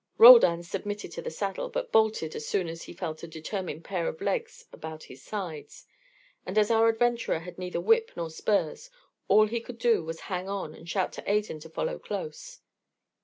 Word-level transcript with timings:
Roldan's 0.17 0.67
submitted 0.67 1.11
to 1.11 1.21
the 1.21 1.29
saddle, 1.29 1.69
but 1.69 1.91
bolted 1.91 2.35
as 2.35 2.47
soon 2.47 2.67
as 2.67 2.81
he 2.85 2.91
felt 2.93 3.21
a 3.21 3.27
determined 3.27 3.83
pair 3.83 4.07
of 4.07 4.19
legs 4.19 4.65
about 4.73 5.03
his 5.03 5.21
sides; 5.21 5.85
and 6.43 6.57
as 6.57 6.71
our 6.71 6.89
adventurer 6.89 7.37
had 7.37 7.59
neither 7.59 7.79
whip 7.79 8.11
nor 8.15 8.31
spurs, 8.31 8.89
all 9.27 9.45
he 9.45 9.61
could 9.61 9.77
do 9.77 10.03
was 10.03 10.17
to 10.17 10.23
hang 10.23 10.49
on 10.49 10.73
and 10.73 10.89
shout 10.89 11.13
to 11.13 11.29
Adan 11.31 11.59
to 11.59 11.69
follow 11.69 11.99
close. 11.99 12.61